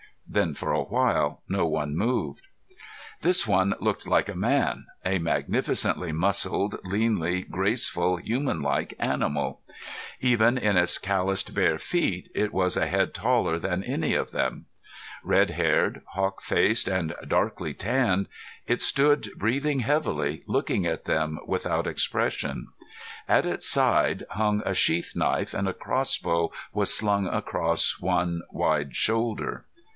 [0.27, 2.47] Then for a while no one moved.
[3.21, 9.59] This one looked like a man, a magnificently muscled, leanly graceful, humanlike animal.
[10.21, 14.67] Even in its callused bare feet, it was a head taller than any of them.
[15.21, 18.27] Red haired, hawk faced and darkly tanned,
[18.65, 22.69] it stood breathing heavily, looking at them without expression.
[23.27, 28.95] At its side hung a sheath knife, and a crossbow was slung across one wide
[28.95, 29.65] shoulder.